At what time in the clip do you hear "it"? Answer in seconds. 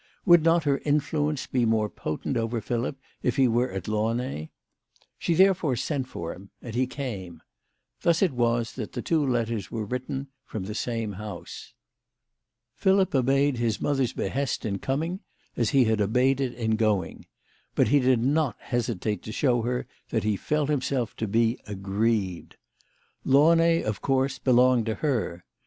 8.23-8.31, 16.41-16.55